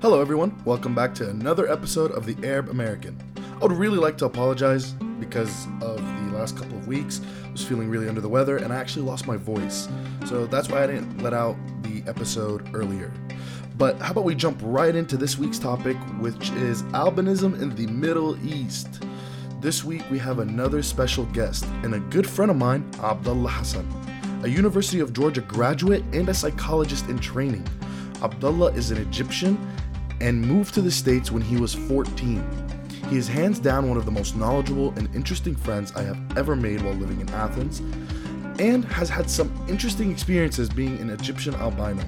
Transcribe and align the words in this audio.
Hello, 0.00 0.20
everyone. 0.20 0.56
Welcome 0.64 0.94
back 0.94 1.12
to 1.16 1.28
another 1.28 1.68
episode 1.68 2.12
of 2.12 2.24
The 2.24 2.36
Arab 2.46 2.68
American. 2.68 3.18
I 3.60 3.64
would 3.66 3.72
really 3.72 3.98
like 3.98 4.16
to 4.18 4.26
apologize 4.26 4.92
because 5.18 5.66
of 5.82 5.96
the 5.96 6.38
last 6.38 6.56
couple 6.56 6.78
of 6.78 6.86
weeks. 6.86 7.20
I 7.44 7.50
was 7.50 7.64
feeling 7.64 7.90
really 7.90 8.08
under 8.08 8.20
the 8.20 8.28
weather 8.28 8.58
and 8.58 8.72
I 8.72 8.76
actually 8.76 9.04
lost 9.06 9.26
my 9.26 9.36
voice. 9.36 9.88
So 10.24 10.46
that's 10.46 10.68
why 10.68 10.84
I 10.84 10.86
didn't 10.86 11.20
let 11.20 11.34
out 11.34 11.56
the 11.82 12.04
episode 12.06 12.72
earlier. 12.76 13.12
But 13.76 14.00
how 14.00 14.12
about 14.12 14.22
we 14.22 14.36
jump 14.36 14.60
right 14.62 14.94
into 14.94 15.16
this 15.16 15.36
week's 15.36 15.58
topic, 15.58 15.96
which 16.20 16.50
is 16.50 16.84
albinism 16.94 17.60
in 17.60 17.74
the 17.74 17.88
Middle 17.88 18.38
East. 18.46 19.02
This 19.60 19.82
week 19.82 20.04
we 20.12 20.18
have 20.18 20.38
another 20.38 20.80
special 20.80 21.24
guest 21.24 21.64
and 21.82 21.96
a 21.96 21.98
good 21.98 22.30
friend 22.30 22.52
of 22.52 22.56
mine, 22.56 22.88
Abdallah 23.02 23.50
Hassan, 23.50 24.40
a 24.44 24.48
University 24.48 25.00
of 25.00 25.12
Georgia 25.12 25.40
graduate 25.40 26.04
and 26.12 26.28
a 26.28 26.34
psychologist 26.34 27.08
in 27.08 27.18
training. 27.18 27.66
Abdallah 28.22 28.72
is 28.72 28.92
an 28.92 28.98
Egyptian 28.98 29.58
and 30.20 30.40
moved 30.40 30.74
to 30.74 30.82
the 30.82 30.90
States 30.90 31.30
when 31.30 31.42
he 31.42 31.56
was 31.56 31.74
14. 31.74 32.44
He 33.08 33.16
is 33.16 33.26
hands 33.26 33.58
down 33.58 33.88
one 33.88 33.96
of 33.96 34.04
the 34.04 34.10
most 34.10 34.36
knowledgeable 34.36 34.92
and 34.96 35.14
interesting 35.14 35.56
friends 35.56 35.92
I 35.96 36.02
have 36.02 36.18
ever 36.36 36.54
made 36.54 36.82
while 36.82 36.94
living 36.94 37.20
in 37.20 37.28
Athens, 37.30 37.80
and 38.60 38.84
has 38.86 39.08
had 39.08 39.30
some 39.30 39.52
interesting 39.68 40.10
experiences 40.10 40.68
being 40.68 40.98
an 41.00 41.10
Egyptian 41.10 41.54
albino. 41.54 42.04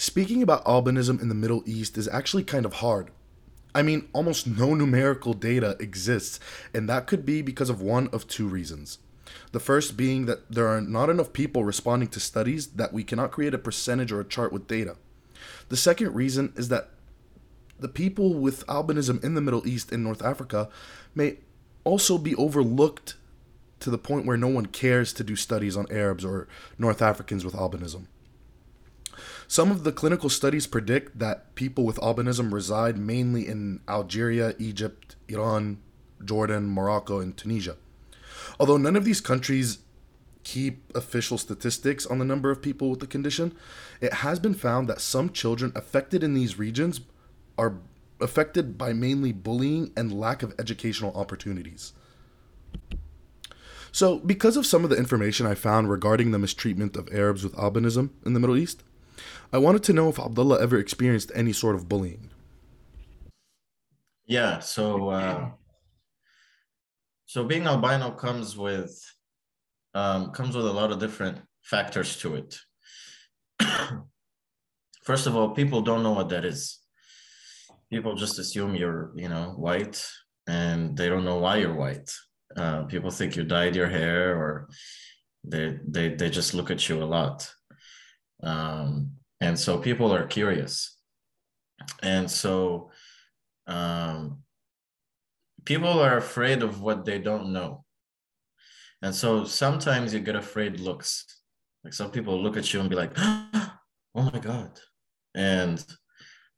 Speaking 0.00 0.42
about 0.42 0.64
albinism 0.64 1.20
in 1.20 1.28
the 1.28 1.34
Middle 1.34 1.62
East 1.66 1.98
is 1.98 2.08
actually 2.08 2.42
kind 2.42 2.64
of 2.64 2.72
hard. 2.72 3.10
I 3.74 3.82
mean, 3.82 4.08
almost 4.14 4.46
no 4.46 4.74
numerical 4.74 5.34
data 5.34 5.76
exists, 5.78 6.40
and 6.72 6.88
that 6.88 7.06
could 7.06 7.26
be 7.26 7.42
because 7.42 7.68
of 7.68 7.82
one 7.82 8.08
of 8.08 8.26
two 8.26 8.48
reasons. 8.48 8.96
The 9.52 9.60
first 9.60 9.98
being 9.98 10.24
that 10.24 10.50
there 10.50 10.68
are 10.68 10.80
not 10.80 11.10
enough 11.10 11.34
people 11.34 11.64
responding 11.64 12.08
to 12.08 12.18
studies 12.18 12.68
that 12.68 12.94
we 12.94 13.04
cannot 13.04 13.30
create 13.30 13.52
a 13.52 13.58
percentage 13.58 14.10
or 14.10 14.20
a 14.20 14.24
chart 14.24 14.54
with 14.54 14.66
data. 14.66 14.96
The 15.68 15.76
second 15.76 16.14
reason 16.14 16.54
is 16.56 16.68
that 16.68 16.88
the 17.78 17.86
people 17.86 18.32
with 18.32 18.66
albinism 18.68 19.22
in 19.22 19.34
the 19.34 19.42
Middle 19.42 19.68
East 19.68 19.92
and 19.92 20.02
North 20.02 20.22
Africa 20.22 20.70
may 21.14 21.40
also 21.84 22.16
be 22.16 22.34
overlooked 22.36 23.16
to 23.80 23.90
the 23.90 23.98
point 23.98 24.24
where 24.24 24.38
no 24.38 24.48
one 24.48 24.64
cares 24.64 25.12
to 25.12 25.22
do 25.22 25.36
studies 25.36 25.76
on 25.76 25.92
Arabs 25.92 26.24
or 26.24 26.48
North 26.78 27.02
Africans 27.02 27.44
with 27.44 27.52
albinism. 27.52 28.06
Some 29.50 29.72
of 29.72 29.82
the 29.82 29.90
clinical 29.90 30.28
studies 30.28 30.68
predict 30.68 31.18
that 31.18 31.56
people 31.56 31.82
with 31.82 31.96
albinism 31.96 32.52
reside 32.52 32.96
mainly 32.96 33.48
in 33.48 33.80
Algeria, 33.88 34.54
Egypt, 34.60 35.16
Iran, 35.26 35.78
Jordan, 36.24 36.68
Morocco, 36.68 37.18
and 37.18 37.36
Tunisia. 37.36 37.74
Although 38.60 38.76
none 38.76 38.94
of 38.94 39.04
these 39.04 39.20
countries 39.20 39.78
keep 40.44 40.84
official 40.94 41.36
statistics 41.36 42.06
on 42.06 42.20
the 42.20 42.24
number 42.24 42.52
of 42.52 42.62
people 42.62 42.90
with 42.90 43.00
the 43.00 43.08
condition, 43.08 43.52
it 44.00 44.12
has 44.12 44.38
been 44.38 44.54
found 44.54 44.88
that 44.88 45.00
some 45.00 45.30
children 45.30 45.72
affected 45.74 46.22
in 46.22 46.34
these 46.34 46.56
regions 46.56 47.00
are 47.58 47.80
affected 48.20 48.78
by 48.78 48.92
mainly 48.92 49.32
bullying 49.32 49.90
and 49.96 50.12
lack 50.12 50.44
of 50.44 50.54
educational 50.60 51.12
opportunities. 51.16 51.92
So, 53.90 54.20
because 54.20 54.56
of 54.56 54.64
some 54.64 54.84
of 54.84 54.90
the 54.90 54.96
information 54.96 55.44
I 55.44 55.56
found 55.56 55.90
regarding 55.90 56.30
the 56.30 56.38
mistreatment 56.38 56.96
of 56.96 57.08
Arabs 57.12 57.42
with 57.42 57.56
albinism 57.56 58.10
in 58.24 58.34
the 58.34 58.38
Middle 58.38 58.56
East, 58.56 58.84
I 59.52 59.58
wanted 59.58 59.82
to 59.84 59.92
know 59.92 60.08
if 60.08 60.18
Abdallah 60.18 60.62
ever 60.62 60.78
experienced 60.78 61.32
any 61.34 61.52
sort 61.52 61.74
of 61.74 61.88
bullying. 61.88 62.30
Yeah, 64.26 64.60
so 64.60 65.10
uh, 65.10 65.50
so 67.26 67.44
being 67.44 67.66
albino 67.66 68.12
comes 68.12 68.56
with 68.56 68.92
um, 69.94 70.30
comes 70.30 70.54
with 70.54 70.66
a 70.66 70.72
lot 70.72 70.92
of 70.92 71.00
different 71.00 71.38
factors 71.62 72.16
to 72.18 72.36
it. 72.36 72.58
First 75.04 75.26
of 75.26 75.34
all, 75.34 75.50
people 75.50 75.82
don't 75.82 76.02
know 76.02 76.12
what 76.12 76.28
that 76.28 76.44
is. 76.44 76.78
People 77.90 78.14
just 78.14 78.38
assume 78.38 78.76
you're, 78.76 79.10
you 79.16 79.28
know, 79.28 79.54
white, 79.56 80.04
and 80.46 80.96
they 80.96 81.08
don't 81.08 81.24
know 81.24 81.38
why 81.38 81.56
you're 81.56 81.74
white. 81.74 82.10
Uh, 82.56 82.84
people 82.84 83.10
think 83.10 83.34
you 83.34 83.42
dyed 83.42 83.74
your 83.74 83.88
hair, 83.88 84.36
or 84.36 84.68
they 85.42 85.78
they 85.88 86.14
they 86.14 86.30
just 86.30 86.54
look 86.54 86.70
at 86.70 86.88
you 86.88 87.02
a 87.02 87.04
lot. 87.18 87.52
Um, 88.42 89.12
and 89.40 89.58
so 89.58 89.78
people 89.78 90.12
are 90.12 90.26
curious. 90.26 90.96
And 92.02 92.30
so 92.30 92.90
um, 93.66 94.42
people 95.64 96.00
are 96.00 96.16
afraid 96.16 96.62
of 96.62 96.80
what 96.80 97.04
they 97.04 97.18
don't 97.18 97.52
know. 97.52 97.84
And 99.02 99.14
so 99.14 99.44
sometimes 99.44 100.12
you 100.12 100.20
get 100.20 100.36
afraid 100.36 100.80
looks. 100.80 101.24
Like 101.84 101.94
some 101.94 102.10
people 102.10 102.40
look 102.40 102.56
at 102.56 102.72
you 102.72 102.80
and 102.80 102.90
be 102.90 102.96
like 102.96 103.12
oh 103.16 103.70
my 104.14 104.38
god. 104.38 104.78
And 105.34 105.82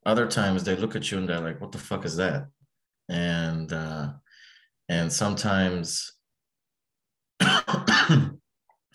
other 0.04 0.26
times 0.26 0.64
they 0.64 0.74
look 0.74 0.96
at 0.96 1.10
you 1.10 1.18
and 1.18 1.28
they're 1.28 1.40
like 1.40 1.60
what 1.60 1.70
the 1.70 1.78
fuck 1.78 2.04
is 2.04 2.16
that? 2.16 2.46
And 3.08 3.72
uh, 3.72 4.12
and 4.88 5.12
sometimes 5.12 6.12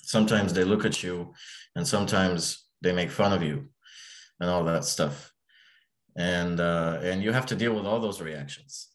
sometimes 0.04 0.54
they 0.54 0.64
look 0.66 0.84
at 0.84 1.02
you 1.04 1.34
and 1.76 1.88
sometimes 1.88 2.67
they 2.82 2.94
make 2.94 3.12
fun 3.12 3.34
of 3.34 3.44
you 3.44 3.70
and 4.40 4.50
all 4.50 4.64
that 4.66 4.86
stuff. 4.86 5.34
And 6.16 6.60
uh, 6.60 7.00
and 7.04 7.22
you 7.22 7.32
have 7.32 7.48
to 7.48 7.56
deal 7.56 7.74
with 7.74 7.86
all 7.86 8.00
those 8.00 8.22
reactions. 8.22 8.90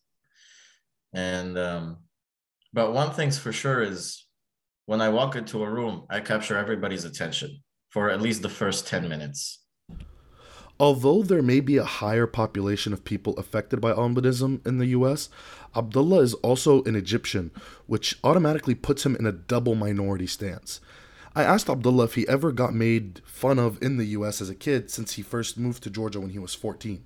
And 1.13 1.57
um, 1.57 1.99
but 2.73 2.93
one 2.93 3.13
thing's 3.13 3.39
for 3.39 3.53
sure 3.53 3.83
is 3.83 4.27
when 4.87 5.01
i 5.01 5.09
walk 5.09 5.37
into 5.37 5.63
a 5.63 5.71
room 5.71 6.07
i 6.11 6.19
capture 6.21 6.57
everybody's 6.57 7.05
attention 7.05 7.63
for 7.93 8.09
at 8.09 8.23
least 8.23 8.41
the 8.41 8.49
first 8.49 8.87
10 8.87 9.07
minutes. 9.07 9.59
Although 10.81 11.23
there 11.23 11.43
may 11.43 11.61
be 11.61 11.77
a 11.77 11.85
higher 11.85 12.27
population 12.27 12.95
of 12.95 13.05
people 13.05 13.35
affected 13.37 13.83
by 13.83 13.93
albinism 13.93 14.67
in 14.67 14.79
the 14.79 14.87
US, 14.87 15.29
Abdallah 15.77 16.23
is 16.23 16.33
also 16.35 16.83
an 16.85 16.97
Egyptian, 16.97 17.51
which 17.87 18.19
automatically 18.25 18.75
puts 18.75 19.05
him 19.05 19.15
in 19.15 19.27
a 19.27 19.33
double 19.33 19.75
minority 19.75 20.27
stance. 20.27 20.81
I 21.35 21.45
asked 21.45 21.71
Abdallah 21.71 22.05
if 22.05 22.15
he 22.15 22.29
ever 22.29 22.53
got 22.53 22.75
made 22.75 23.23
fun 23.25 23.59
of 23.59 23.83
in 23.83 23.97
the 23.97 24.05
US 24.07 24.41
as 24.43 24.51
a 24.51 24.55
kid 24.55 24.91
since 24.91 25.15
he 25.15 25.23
first 25.23 25.59
moved 25.59 25.83
to 25.85 25.91
Georgia 25.91 26.21
when 26.21 26.31
he 26.31 26.39
was 26.39 26.55
14. 26.55 27.05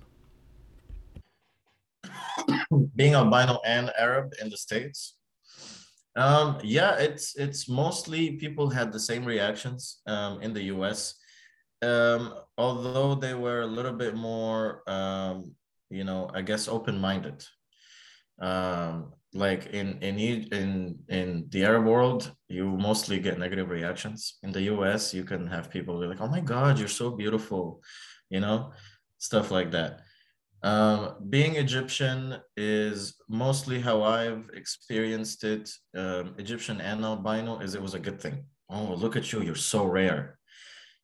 Being 2.95 3.13
albino 3.13 3.59
and 3.65 3.91
Arab 3.97 4.33
in 4.41 4.49
the 4.49 4.57
States. 4.57 5.15
Um, 6.15 6.59
yeah, 6.63 6.95
it's 6.95 7.35
it's 7.35 7.69
mostly 7.69 8.31
people 8.37 8.69
had 8.69 8.91
the 8.91 8.99
same 8.99 9.23
reactions 9.23 10.01
um, 10.07 10.41
in 10.41 10.53
the 10.53 10.63
US. 10.63 11.15
Um, 11.81 12.33
although 12.57 13.13
they 13.15 13.35
were 13.35 13.61
a 13.61 13.67
little 13.67 13.93
bit 13.93 14.15
more, 14.15 14.81
um, 14.89 15.53
you 15.89 16.03
know, 16.03 16.29
I 16.33 16.41
guess 16.41 16.67
open-minded. 16.67 17.45
Like 19.37 19.67
in 19.67 19.99
in 20.01 20.17
in 20.51 20.97
in 21.09 21.45
the 21.49 21.63
Arab 21.63 21.85
world, 21.85 22.31
you 22.49 22.65
mostly 22.65 23.19
get 23.19 23.37
negative 23.37 23.69
reactions. 23.69 24.39
In 24.41 24.51
the 24.51 24.63
US, 24.73 25.13
you 25.13 25.23
can 25.23 25.45
have 25.45 25.69
people 25.69 25.99
be 25.99 26.07
like, 26.07 26.21
"Oh 26.21 26.27
my 26.27 26.41
God, 26.41 26.79
you're 26.79 26.97
so 27.03 27.11
beautiful," 27.11 27.83
you 28.29 28.39
know, 28.39 28.73
stuff 29.19 29.51
like 29.51 29.69
that. 29.71 30.01
Um, 30.63 30.99
being 31.29 31.55
Egyptian 31.55 32.41
is 32.55 33.15
mostly 33.29 33.79
how 33.79 34.01
I've 34.01 34.49
experienced 34.55 35.43
it. 35.43 35.69
Um, 35.95 36.33
Egyptian 36.39 36.81
and 36.81 37.05
albino 37.05 37.59
is 37.59 37.75
it 37.75 37.81
was 37.81 37.93
a 37.93 38.05
good 38.07 38.19
thing. 38.19 38.45
Oh, 38.71 38.95
look 38.95 39.15
at 39.15 39.31
you, 39.31 39.43
you're 39.43 39.67
so 39.73 39.85
rare. 39.85 40.39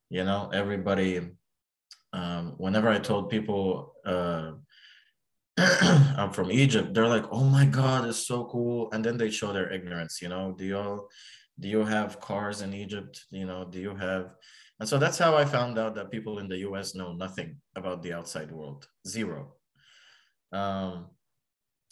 You 0.10 0.24
know, 0.24 0.50
everybody. 0.52 1.12
Um, 2.14 2.56
whenever 2.58 2.90
I 2.90 2.98
told 2.98 3.30
people. 3.30 3.94
Uh, 4.04 4.54
I'm 5.58 6.32
from 6.32 6.52
Egypt, 6.52 6.94
they're 6.94 7.08
like, 7.08 7.26
oh 7.32 7.44
my 7.44 7.66
God, 7.66 8.08
it's 8.08 8.28
so 8.28 8.46
cool. 8.46 8.90
And 8.92 9.04
then 9.04 9.18
they 9.18 9.30
show 9.30 9.54
their 9.54 9.72
ignorance, 9.72 10.22
you 10.22 10.30
know, 10.30 10.54
do 10.58 10.66
you 10.66 10.78
all, 10.78 11.10
do 11.60 11.68
you 11.68 11.86
have 11.86 12.20
cars 12.20 12.62
in 12.62 12.74
Egypt? 12.74 13.26
You 13.30 13.46
know, 13.46 13.66
do 13.66 13.80
you 13.80 13.96
have, 13.96 14.32
and 14.80 14.90
so 14.90 14.98
that's 14.98 15.20
how 15.20 15.38
I 15.38 15.46
found 15.46 15.78
out 15.78 15.96
that 15.96 16.12
people 16.12 16.40
in 16.40 16.48
the 16.48 16.58
US 16.70 16.96
know 16.96 17.14
nothing 17.14 17.58
about 17.76 18.02
the 18.02 18.14
outside 18.14 18.52
world, 18.52 18.88
zero. 19.08 19.54
Um, 20.52 21.08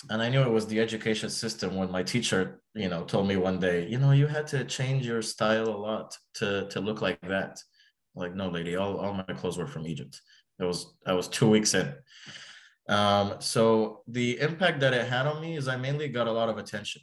and 0.09 0.21
I 0.21 0.29
knew 0.29 0.41
it 0.41 0.49
was 0.49 0.65
the 0.65 0.79
education 0.79 1.29
system 1.29 1.75
when 1.75 1.91
my 1.91 2.01
teacher, 2.01 2.61
you 2.73 2.89
know, 2.89 3.03
told 3.03 3.27
me 3.27 3.37
one 3.37 3.59
day, 3.59 3.87
you 3.87 3.99
know, 3.99 4.11
you 4.11 4.25
had 4.25 4.47
to 4.47 4.65
change 4.65 5.05
your 5.05 5.21
style 5.21 5.69
a 5.69 5.77
lot 5.77 6.17
to, 6.35 6.67
to 6.69 6.79
look 6.79 7.01
like 7.01 7.21
that. 7.21 7.61
Like, 8.15 8.33
no, 8.33 8.49
lady, 8.49 8.75
all, 8.75 8.97
all 8.97 9.13
my 9.13 9.33
clothes 9.35 9.57
were 9.57 9.67
from 9.67 9.85
Egypt. 9.85 10.19
It 10.59 10.63
was, 10.63 10.95
I 11.05 11.13
was 11.13 11.27
two 11.27 11.49
weeks 11.49 11.75
in. 11.75 11.93
Um, 12.91 13.35
so 13.39 14.01
the 14.09 14.37
impact 14.41 14.81
that 14.81 14.93
it 14.93 15.07
had 15.07 15.25
on 15.25 15.41
me 15.41 15.55
is 15.55 15.69
I 15.69 15.77
mainly 15.77 16.09
got 16.09 16.27
a 16.27 16.31
lot 16.31 16.49
of 16.49 16.57
attention. 16.57 17.01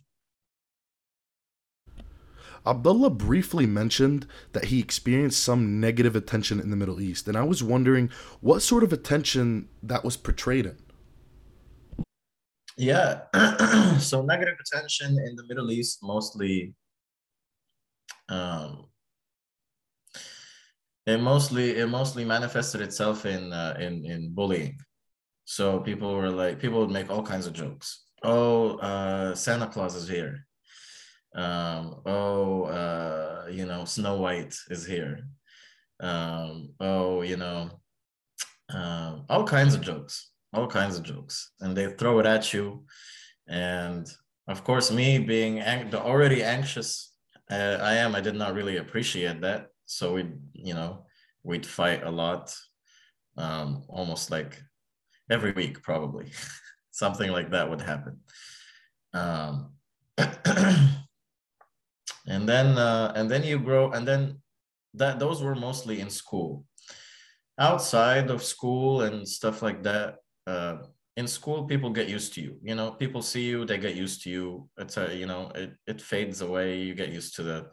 Abdallah 2.66 3.10
briefly 3.10 3.64
mentioned 3.64 4.26
that 4.52 4.66
he 4.66 4.80
experienced 4.80 5.42
some 5.42 5.80
negative 5.80 6.14
attention 6.14 6.60
in 6.60 6.68
the 6.68 6.76
Middle 6.76 7.00
East, 7.00 7.26
and 7.26 7.38
I 7.38 7.42
was 7.42 7.62
wondering 7.62 8.10
what 8.40 8.60
sort 8.60 8.84
of 8.84 8.92
attention 8.92 9.68
that 9.82 10.04
was 10.04 10.18
portrayed 10.18 10.66
in. 10.66 10.76
Yeah, 12.76 13.22
so 13.98 14.20
negative 14.20 14.56
attention 14.60 15.18
in 15.26 15.36
the 15.36 15.46
Middle 15.48 15.70
East 15.70 16.00
mostly, 16.02 16.74
um, 18.28 18.88
it 21.06 21.18
mostly 21.22 21.76
it 21.76 21.88
mostly 21.88 22.26
manifested 22.26 22.82
itself 22.82 23.24
in 23.24 23.54
uh, 23.54 23.74
in 23.80 24.04
in 24.04 24.34
bullying. 24.34 24.78
So 25.50 25.80
people 25.80 26.14
were 26.14 26.30
like, 26.30 26.60
people 26.60 26.80
would 26.80 26.90
make 26.90 27.10
all 27.10 27.22
kinds 27.22 27.46
of 27.46 27.54
jokes. 27.54 28.04
Oh, 28.22 28.76
uh, 28.78 29.34
Santa 29.34 29.66
Claus 29.66 29.94
is 29.94 30.06
here 30.06 30.46
um, 31.34 32.00
oh, 32.06 32.64
uh, 32.64 33.46
you 33.50 33.66
know, 33.66 33.84
Snow 33.84 34.16
White 34.16 34.54
is 34.70 34.86
here. 34.86 35.20
Um, 36.00 36.70
oh, 36.80 37.22
you 37.22 37.36
know, 37.36 37.70
um, 38.70 39.24
all 39.28 39.44
kinds 39.44 39.74
of 39.74 39.80
jokes, 39.80 40.30
all 40.52 40.66
kinds 40.66 40.96
of 40.96 41.04
jokes, 41.04 41.52
and 41.60 41.76
they 41.76 41.92
throw 41.92 42.18
it 42.18 42.26
at 42.26 42.52
you. 42.52 42.84
And 43.48 44.06
of 44.46 44.64
course, 44.64 44.90
me 44.90 45.18
being 45.18 45.60
ang- 45.60 45.94
already 45.94 46.42
anxious 46.42 47.12
uh, 47.50 47.78
I 47.80 47.94
am, 47.94 48.14
I 48.14 48.20
did 48.20 48.34
not 48.34 48.54
really 48.54 48.76
appreciate 48.76 49.40
that. 49.40 49.68
So 49.86 50.14
we, 50.14 50.26
you 50.52 50.74
know, 50.74 51.06
we'd 51.44 51.64
fight 51.64 52.02
a 52.02 52.10
lot, 52.10 52.54
um, 53.38 53.84
almost 53.88 54.30
like 54.30 54.62
every 55.30 55.52
week, 55.52 55.82
probably. 55.82 56.26
Something 56.90 57.30
like 57.30 57.50
that 57.50 57.70
would 57.70 57.80
happen. 57.80 58.20
Um, 59.12 59.72
and 62.26 62.48
then 62.48 62.76
uh, 62.78 63.12
and 63.14 63.30
then 63.30 63.44
you 63.44 63.58
grow 63.58 63.90
and 63.92 64.06
then 64.06 64.42
that 64.94 65.18
those 65.18 65.42
were 65.42 65.54
mostly 65.54 66.00
in 66.00 66.10
school. 66.10 66.64
Outside 67.58 68.30
of 68.30 68.42
school 68.42 69.02
and 69.02 69.26
stuff 69.26 69.62
like 69.62 69.82
that 69.82 70.16
uh, 70.46 70.78
in 71.16 71.26
school 71.26 71.64
people 71.64 71.90
get 71.90 72.08
used 72.08 72.34
to 72.34 72.40
you. 72.40 72.58
You 72.62 72.74
know 72.74 72.90
people 72.90 73.22
see 73.22 73.44
you 73.44 73.64
they 73.64 73.78
get 73.78 73.94
used 73.94 74.22
to 74.24 74.30
you. 74.30 74.68
It's 74.76 74.96
a 74.96 75.14
you 75.14 75.26
know 75.26 75.50
it, 75.54 75.72
it 75.86 76.00
fades 76.00 76.40
away. 76.40 76.80
You 76.80 76.94
get 76.94 77.10
used 77.10 77.36
to 77.36 77.42
the 77.42 77.70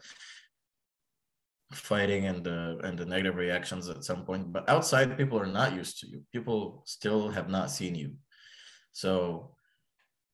fighting 1.72 2.28
and 2.28 2.44
the 2.44 2.80
and 2.84 2.98
the 2.98 3.06
negative 3.06 3.36
reactions 3.36 3.90
at 3.90 4.04
some 4.04 4.24
point 4.24 4.54
but 4.54 4.70
outside 4.70 5.18
people 5.18 5.40
are 5.40 5.48
not 5.48 5.74
used 5.74 6.00
to 6.00 6.08
you. 6.08 6.22
People 6.32 6.84
still 6.86 7.30
have 7.30 7.50
not 7.50 7.72
seen 7.72 7.96
you. 7.96 8.14
So 8.92 9.52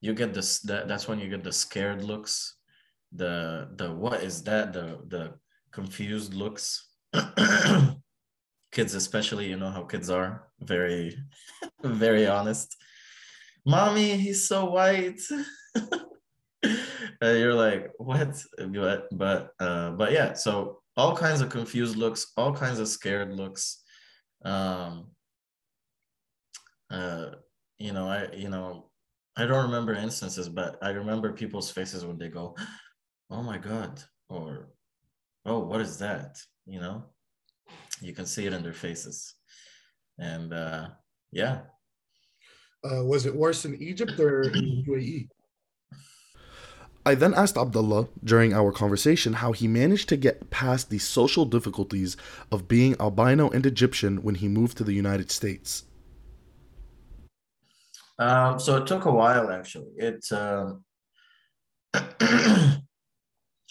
you 0.02 0.14
get 0.14 0.34
this 0.34 0.60
that, 0.62 0.88
that's 0.88 1.08
when 1.08 1.20
you 1.20 1.30
get 1.30 1.44
the 1.44 1.54
scared 1.54 2.04
looks 2.04 2.58
the 3.12 3.70
the 3.76 3.94
what 3.94 4.24
is 4.24 4.44
that 4.44 4.74
the 4.74 5.00
the 5.08 5.34
confused 5.72 6.34
looks. 6.34 6.88
Kids 8.72 8.96
especially 8.96 9.50
you 9.50 9.58
know 9.58 9.70
how 9.70 9.84
kids 9.84 10.10
are. 10.10 10.48
Very 10.62 11.18
very 11.84 12.28
honest. 12.28 12.76
Mommy 13.66 14.16
he's 14.18 14.48
so 14.48 14.66
white. 14.66 15.22
You're 17.22 17.54
like 17.54 17.92
what? 17.98 18.42
But 18.58 19.08
but 19.12 19.52
uh 19.60 19.92
but 19.92 20.12
yeah 20.12 20.34
so 20.34 20.81
all 20.98 21.16
kinds 21.16 21.42
of 21.42 21.50
confused 21.50 21.96
looks 21.96 22.32
all 22.38 22.54
kinds 22.54 22.80
of 22.80 22.88
scared 22.88 23.34
looks. 23.34 23.84
Um 24.44 25.08
uh 26.90 27.32
you 27.78 27.94
know 27.94 28.08
i 28.08 28.28
you 28.34 28.50
know 28.50 28.90
i 29.38 29.46
don't 29.46 29.64
remember 29.64 29.94
instances 29.94 30.50
but 30.50 30.78
i 30.82 30.90
remember 30.90 31.32
people's 31.32 31.72
faces 31.72 32.06
when 32.06 32.18
they 32.18 32.28
go 32.28 32.54
oh 33.30 33.42
my 33.42 33.58
god 33.58 34.04
or 34.30 34.68
oh 35.46 35.60
what 35.60 35.82
is 35.82 35.98
that? 36.00 36.38
You 36.66 36.80
know? 36.80 37.06
You 38.02 38.14
can 38.14 38.26
see 38.26 38.46
it 38.46 38.54
in 38.54 38.64
their 38.64 38.74
faces. 38.74 39.36
And 40.20 40.54
uh 40.54 40.90
yeah. 41.32 41.62
Uh, 42.84 43.04
was 43.06 43.26
it 43.28 43.36
worse 43.36 43.64
in 43.66 43.76
egypt 43.82 44.20
or 44.20 44.42
in 44.42 44.84
uae 44.90 45.28
I 47.06 47.16
then 47.16 47.34
asked 47.34 47.58
Abdallah 47.58 48.10
during 48.24 48.54
our 48.54 48.72
conversation 48.72 49.34
how 49.34 49.54
he 49.54 49.68
managed 49.68 50.08
to 50.10 50.18
get 50.18 50.50
past 50.52 50.90
the 50.90 51.00
social 51.00 51.46
difficulties 51.46 52.16
of 52.52 52.68
being 52.68 52.96
albino 53.00 53.50
and 53.50 53.66
Egyptian 53.66 54.22
when 54.24 54.36
he 54.36 54.48
moved 54.48 54.78
to 54.78 54.84
the 54.84 54.94
United 54.94 55.32
States. 55.32 55.86
Um, 58.20 58.60
so 58.60 58.78
it 58.78 58.86
took 58.86 59.06
a 59.06 59.12
while 59.12 59.50
actually. 59.50 59.92
It 59.98 60.24
um, 60.32 60.84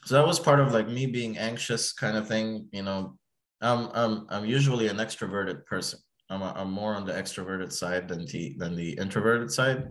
so 0.05 0.15
that 0.17 0.27
was 0.27 0.39
part 0.39 0.61
of 0.61 0.73
like 0.73 0.89
me 0.89 1.07
being 1.07 1.39
anxious 1.39 1.93
kind 1.93 2.17
of 2.17 2.29
thing 2.29 2.67
you 2.73 2.83
know 2.83 3.17
i'm 3.63 3.89
i'm, 3.95 4.27
I'm 4.29 4.45
usually 4.45 4.89
an 4.89 4.99
extroverted 4.99 5.65
person 5.65 6.01
I'm, 6.29 6.43
a, 6.43 6.53
I'm 6.57 6.71
more 6.71 6.95
on 6.95 7.07
the 7.07 7.13
extroverted 7.13 7.73
side 7.73 8.09
than 8.09 8.27
the 8.27 8.57
than 8.59 8.77
the 8.77 8.93
introverted 8.93 9.51
side 9.51 9.89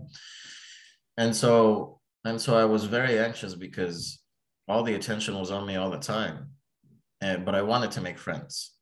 and 1.18 1.36
so 1.36 1.99
and 2.26 2.40
so 2.40 2.58
i 2.58 2.66
was 2.66 2.86
very 2.86 3.18
anxious 3.20 3.56
because 3.56 4.22
all 4.68 4.84
the 4.84 4.96
attention 4.96 5.38
was 5.38 5.52
on 5.52 5.66
me 5.66 5.76
all 5.76 5.90
the 5.90 6.00
time 6.00 6.50
and 7.22 7.46
but 7.46 7.56
i 7.56 7.62
wanted 7.62 7.92
to 7.92 8.02
make 8.02 8.18
friends 8.18 8.76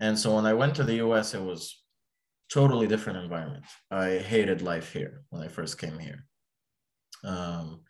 and 0.00 0.18
so 0.18 0.34
when 0.34 0.46
i 0.46 0.52
went 0.52 0.74
to 0.74 0.84
the 0.84 0.96
us 0.96 1.34
it 1.34 1.42
was 1.42 1.82
totally 2.50 2.86
different 2.86 3.18
environment 3.18 3.64
i 3.90 4.18
hated 4.18 4.62
life 4.62 4.92
here 4.92 5.22
when 5.30 5.42
i 5.42 5.48
first 5.48 5.78
came 5.78 5.98
here 5.98 6.24
um, 7.24 7.80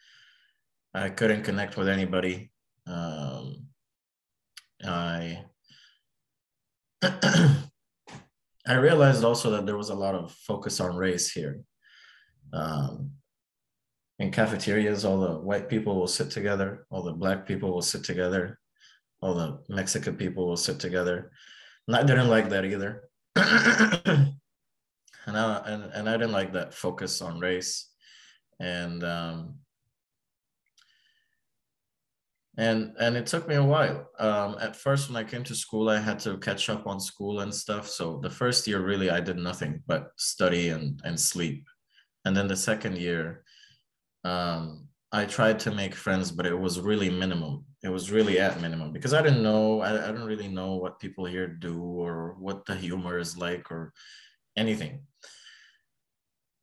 I 0.94 1.10
couldn't 1.10 1.42
connect 1.42 1.76
with 1.76 1.88
anybody. 1.88 2.50
Um, 2.86 3.66
I 4.84 5.44
I 7.02 8.74
realized 8.74 9.24
also 9.24 9.50
that 9.50 9.66
there 9.66 9.76
was 9.76 9.90
a 9.90 9.94
lot 9.94 10.14
of 10.14 10.32
focus 10.32 10.80
on 10.80 10.96
race 10.96 11.30
here. 11.30 11.60
Um, 12.52 13.12
in 14.18 14.30
cafeterias, 14.30 15.04
all 15.04 15.20
the 15.20 15.38
white 15.38 15.68
people 15.68 15.96
will 15.96 16.08
sit 16.08 16.30
together, 16.30 16.86
all 16.90 17.02
the 17.02 17.12
black 17.12 17.46
people 17.46 17.72
will 17.72 17.82
sit 17.82 18.02
together, 18.04 18.58
all 19.20 19.34
the 19.34 19.58
Mexican 19.68 20.16
people 20.16 20.46
will 20.46 20.56
sit 20.56 20.80
together. 20.80 21.30
And 21.86 21.96
I 21.96 22.02
didn't 22.02 22.28
like 22.28 22.48
that 22.50 22.64
either. 22.64 23.08
and 23.36 24.36
I 25.26 25.62
and, 25.66 25.84
and 25.94 26.08
I 26.08 26.12
didn't 26.12 26.32
like 26.32 26.52
that 26.52 26.74
focus 26.74 27.22
on 27.22 27.38
race. 27.38 27.90
And 28.60 29.04
um, 29.04 29.54
and 32.58 32.92
and 32.98 33.16
it 33.16 33.24
took 33.24 33.48
me 33.48 33.54
a 33.54 33.64
while 33.64 34.10
um, 34.18 34.56
at 34.60 34.74
first 34.74 35.08
when 35.08 35.16
i 35.16 35.22
came 35.22 35.44
to 35.44 35.54
school 35.54 35.88
i 35.88 35.98
had 35.98 36.18
to 36.18 36.36
catch 36.38 36.68
up 36.68 36.86
on 36.86 37.00
school 37.00 37.40
and 37.40 37.54
stuff 37.54 37.88
so 37.88 38.18
the 38.20 38.28
first 38.28 38.66
year 38.66 38.80
really 38.80 39.10
i 39.10 39.20
did 39.20 39.38
nothing 39.38 39.80
but 39.86 40.10
study 40.16 40.70
and 40.70 41.00
and 41.04 41.18
sleep 41.18 41.64
and 42.24 42.36
then 42.36 42.48
the 42.48 42.56
second 42.56 42.98
year 42.98 43.44
um, 44.24 44.88
i 45.12 45.24
tried 45.24 45.58
to 45.58 45.70
make 45.70 45.94
friends 45.94 46.30
but 46.30 46.46
it 46.46 46.58
was 46.58 46.80
really 46.80 47.10
minimum 47.10 47.64
it 47.82 47.88
was 47.88 48.10
really 48.10 48.38
at 48.38 48.60
minimum 48.60 48.92
because 48.92 49.14
i 49.14 49.22
didn't 49.22 49.42
know 49.42 49.80
I, 49.80 50.08
I 50.08 50.12
don't 50.12 50.26
really 50.26 50.48
know 50.48 50.74
what 50.74 51.00
people 51.00 51.24
here 51.24 51.46
do 51.46 51.80
or 51.82 52.36
what 52.38 52.66
the 52.66 52.74
humor 52.74 53.18
is 53.18 53.36
like 53.36 53.70
or 53.70 53.92
anything 54.56 55.02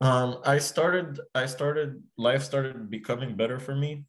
um, 0.02 0.40
i 0.46 0.58
started 0.58 1.20
i 1.34 1.46
started 1.46 2.04
life 2.18 2.44
started 2.44 2.90
becoming 2.90 3.36
better 3.36 3.60
for 3.60 3.76
me 3.76 4.06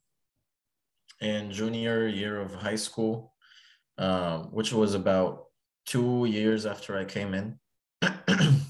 in 1.20 1.50
junior 1.50 2.06
year 2.06 2.40
of 2.40 2.54
high 2.54 2.76
school, 2.76 3.32
um, 3.98 4.44
which 4.52 4.72
was 4.72 4.94
about 4.94 5.46
two 5.86 6.26
years 6.26 6.66
after 6.66 6.96
I 6.98 7.04
came 7.04 7.34
in. 7.34 7.58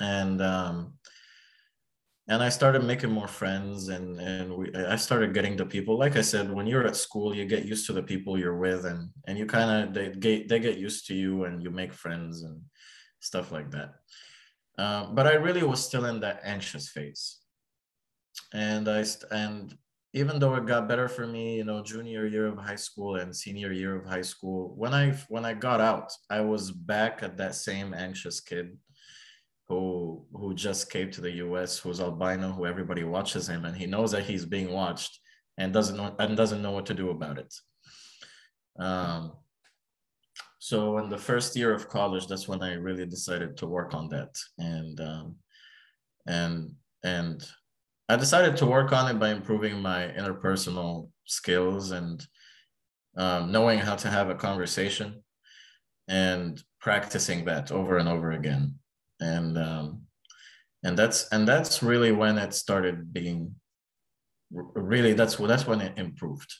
and 0.00 0.42
um, 0.42 0.94
and 2.28 2.42
I 2.42 2.48
started 2.48 2.82
making 2.84 3.10
more 3.10 3.28
friends 3.28 3.88
and 3.88 4.18
and 4.18 4.56
we, 4.56 4.74
I 4.74 4.96
started 4.96 5.34
getting 5.34 5.56
the 5.56 5.66
people. 5.66 5.98
Like 5.98 6.16
I 6.16 6.22
said, 6.22 6.50
when 6.50 6.66
you're 6.66 6.86
at 6.86 6.96
school, 6.96 7.34
you 7.34 7.44
get 7.44 7.66
used 7.66 7.86
to 7.86 7.92
the 7.92 8.02
people 8.02 8.38
you're 8.38 8.56
with, 8.58 8.86
and 8.86 9.10
and 9.26 9.38
you 9.38 9.46
kind 9.46 9.70
of 9.70 9.94
they 9.94 10.08
get 10.10 10.48
they 10.48 10.58
get 10.58 10.78
used 10.78 11.06
to 11.08 11.14
you, 11.14 11.44
and 11.44 11.62
you 11.62 11.70
make 11.70 11.92
friends 11.92 12.42
and 12.42 12.60
stuff 13.20 13.52
like 13.52 13.70
that. 13.72 13.94
Um, 14.78 15.14
but 15.14 15.26
I 15.26 15.34
really 15.34 15.62
was 15.62 15.84
still 15.84 16.06
in 16.06 16.20
that 16.20 16.40
anxious 16.44 16.88
phase, 16.88 17.40
and 18.54 18.88
I 18.88 19.04
and 19.30 19.76
even 20.14 20.38
though 20.38 20.54
it 20.54 20.64
got 20.64 20.88
better 20.88 21.08
for 21.08 21.26
me, 21.26 21.56
you 21.56 21.64
know, 21.64 21.82
junior 21.82 22.26
year 22.26 22.46
of 22.46 22.56
high 22.56 22.76
school 22.76 23.16
and 23.16 23.34
senior 23.36 23.72
year 23.72 23.96
of 23.96 24.06
high 24.06 24.22
school, 24.22 24.72
when 24.76 24.94
I 24.94 25.10
when 25.28 25.44
I 25.44 25.52
got 25.52 25.82
out, 25.82 26.10
I 26.30 26.40
was 26.40 26.70
back 26.70 27.22
at 27.22 27.36
that 27.36 27.54
same 27.54 27.92
anxious 27.92 28.40
kid 28.40 28.78
who 29.68 30.26
who 30.32 30.54
just 30.54 30.90
came 30.90 31.10
to 31.10 31.20
the 31.20 31.32
US, 31.46 31.78
who's 31.78 32.00
albino, 32.00 32.52
who 32.52 32.66
everybody 32.66 33.04
watches 33.04 33.48
him, 33.48 33.64
and 33.64 33.76
he 33.76 33.86
knows 33.86 34.12
that 34.12 34.24
he's 34.24 34.44
being 34.44 34.70
watched 34.70 35.18
and 35.58 35.72
doesn't 35.72 35.96
know 35.96 36.14
and 36.18 36.36
doesn't 36.36 36.62
know 36.62 36.72
what 36.72 36.86
to 36.86 36.94
do 36.94 37.10
about 37.10 37.38
it. 37.38 37.54
Um, 38.78 39.32
so 40.58 40.98
in 40.98 41.08
the 41.08 41.18
first 41.18 41.56
year 41.56 41.72
of 41.72 41.88
college, 41.88 42.26
that's 42.26 42.48
when 42.48 42.62
I 42.62 42.74
really 42.74 43.06
decided 43.06 43.56
to 43.58 43.66
work 43.66 43.94
on 43.94 44.08
that, 44.08 44.36
and 44.58 45.00
um, 45.00 45.36
and 46.26 46.72
and 47.02 47.46
I 48.08 48.16
decided 48.16 48.56
to 48.58 48.66
work 48.66 48.92
on 48.92 49.10
it 49.10 49.18
by 49.18 49.30
improving 49.30 49.80
my 49.80 50.08
interpersonal 50.08 51.08
skills 51.24 51.90
and 51.90 52.26
um, 53.16 53.50
knowing 53.50 53.78
how 53.78 53.96
to 53.96 54.08
have 54.08 54.28
a 54.28 54.34
conversation 54.34 55.22
and 56.08 56.62
practicing 56.80 57.46
that 57.46 57.72
over 57.72 57.96
and 57.96 58.08
over 58.08 58.32
again 58.32 58.74
and 59.24 59.58
um, 59.58 60.02
and 60.84 60.98
that's 60.98 61.28
and 61.32 61.48
that's 61.48 61.82
really 61.82 62.12
when 62.12 62.36
it 62.38 62.52
started 62.54 63.12
being 63.12 63.54
really 64.50 65.14
that's 65.14 65.36
that's 65.36 65.66
when 65.66 65.80
it 65.80 65.98
improved 65.98 66.52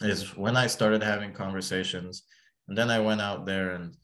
is 0.00 0.36
when 0.36 0.56
i 0.56 0.66
started 0.66 1.02
having 1.02 1.32
conversations. 1.32 2.24
And 2.68 2.76
then 2.76 2.90
i 2.90 3.00
went 3.00 3.20
out 3.20 3.46
there 3.46 3.72
and 3.76 3.94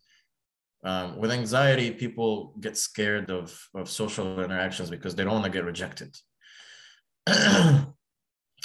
um, 0.84 1.18
with 1.18 1.30
anxiety 1.30 1.90
people 1.90 2.54
get 2.60 2.76
scared 2.76 3.30
of 3.30 3.46
of 3.74 3.88
social 3.88 4.40
interactions 4.42 4.90
because 4.90 5.14
they 5.14 5.24
don't 5.24 5.40
want 5.40 5.44
to 5.44 5.58
get 5.58 5.64
rejected. 5.64 6.12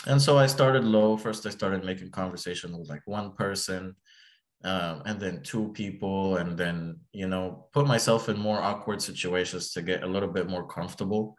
And 0.07 0.21
so 0.21 0.37
i 0.37 0.47
started 0.47 0.85
low. 0.85 1.17
First 1.17 1.45
i 1.45 1.49
started 1.49 1.83
making 1.83 2.11
conversation 2.11 2.77
with 2.77 2.89
like 2.89 3.01
one 3.05 3.33
person 3.33 3.95
um, 4.63 5.01
and 5.05 5.19
then 5.19 5.41
two 5.41 5.69
people 5.69 6.37
and 6.37 6.57
then 6.57 6.99
you 7.13 7.27
know 7.27 7.67
put 7.73 7.87
myself 7.87 8.29
in 8.29 8.37
more 8.37 8.61
awkward 8.61 9.01
situations 9.01 9.71
to 9.71 9.81
get 9.81 10.03
a 10.03 10.07
little 10.07 10.29
bit 10.29 10.49
more 10.49 10.67
comfortable 10.67 11.35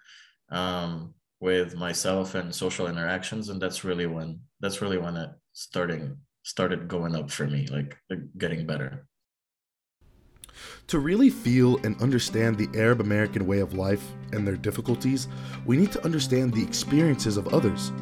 um, 0.50 1.14
with 1.40 1.76
myself 1.76 2.34
and 2.34 2.54
social 2.54 2.86
interactions 2.86 3.48
and 3.48 3.60
that's 3.60 3.84
really 3.84 4.06
when 4.06 4.40
that's 4.60 4.80
really 4.80 4.98
when 4.98 5.16
it 5.16 5.30
starting 5.52 6.16
started 6.42 6.88
going 6.88 7.14
up 7.14 7.30
for 7.30 7.46
me 7.46 7.66
like, 7.66 7.96
like 8.08 8.20
getting 8.38 8.66
better 8.66 9.06
to 10.86 10.98
really 10.98 11.30
feel 11.30 11.78
and 11.84 12.00
understand 12.02 12.56
the 12.56 12.68
Arab 12.78 13.00
American 13.00 13.46
way 13.46 13.60
of 13.60 13.74
life 13.74 14.04
and 14.32 14.46
their 14.46 14.56
difficulties, 14.56 15.28
we 15.64 15.76
need 15.76 15.92
to 15.92 16.04
understand 16.04 16.52
the 16.52 16.62
experiences 16.62 17.36
of 17.36 17.48
others. 17.54 17.92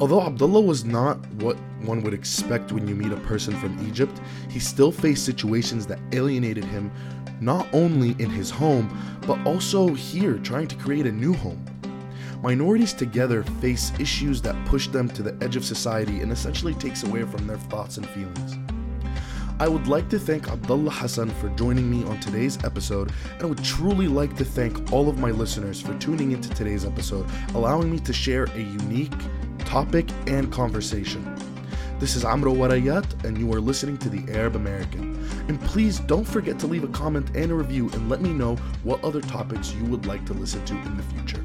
Although 0.00 0.22
Abdallah 0.22 0.62
was 0.62 0.82
not 0.82 1.18
what 1.34 1.58
one 1.82 2.02
would 2.02 2.14
expect 2.14 2.72
when 2.72 2.88
you 2.88 2.94
meet 2.94 3.12
a 3.12 3.18
person 3.18 3.54
from 3.60 3.86
Egypt, 3.86 4.18
he 4.48 4.58
still 4.58 4.90
faced 4.90 5.26
situations 5.26 5.86
that 5.88 5.98
alienated 6.12 6.64
him 6.64 6.90
not 7.42 7.66
only 7.74 8.16
in 8.18 8.30
his 8.30 8.48
home, 8.48 8.88
but 9.26 9.38
also 9.46 9.92
here 9.92 10.38
trying 10.38 10.68
to 10.68 10.76
create 10.76 11.06
a 11.06 11.12
new 11.12 11.34
home. 11.34 11.62
Minorities 12.42 12.94
together 12.94 13.42
face 13.60 13.92
issues 14.00 14.40
that 14.40 14.56
push 14.64 14.88
them 14.88 15.06
to 15.10 15.22
the 15.22 15.36
edge 15.44 15.56
of 15.56 15.66
society 15.66 16.20
and 16.20 16.32
essentially 16.32 16.72
takes 16.72 17.02
away 17.02 17.22
from 17.24 17.46
their 17.46 17.58
thoughts 17.58 17.98
and 17.98 18.08
feelings. 18.08 18.56
I 19.58 19.68
would 19.68 19.86
like 19.86 20.08
to 20.08 20.18
thank 20.18 20.48
Abdallah 20.48 20.92
Hassan 20.92 21.28
for 21.28 21.50
joining 21.50 21.90
me 21.90 22.02
on 22.04 22.18
today's 22.20 22.56
episode, 22.64 23.12
and 23.34 23.42
I 23.42 23.44
would 23.44 23.62
truly 23.62 24.08
like 24.08 24.34
to 24.36 24.44
thank 24.46 24.90
all 24.90 25.10
of 25.10 25.18
my 25.18 25.30
listeners 25.30 25.82
for 25.82 25.92
tuning 25.98 26.32
into 26.32 26.48
today's 26.48 26.86
episode, 26.86 27.26
allowing 27.54 27.90
me 27.90 27.98
to 27.98 28.12
share 28.14 28.44
a 28.44 28.58
unique 28.58 29.12
topic 29.70 30.10
and 30.26 30.50
conversation. 30.50 31.24
This 32.00 32.16
is 32.16 32.24
Amro 32.24 32.52
Warayat, 32.52 33.22
and 33.22 33.38
you 33.38 33.52
are 33.54 33.60
listening 33.60 33.98
to 33.98 34.08
The 34.08 34.36
Arab 34.36 34.56
American. 34.56 35.14
And 35.46 35.60
please 35.60 36.00
don't 36.00 36.26
forget 36.26 36.58
to 36.58 36.66
leave 36.66 36.82
a 36.82 36.88
comment 36.88 37.30
and 37.36 37.52
a 37.52 37.54
review 37.54 37.88
and 37.90 38.08
let 38.08 38.20
me 38.20 38.32
know 38.32 38.56
what 38.82 39.04
other 39.04 39.20
topics 39.20 39.72
you 39.72 39.84
would 39.84 40.06
like 40.06 40.26
to 40.26 40.34
listen 40.34 40.64
to 40.64 40.74
in 40.74 40.96
the 40.96 41.04
future. 41.04 41.39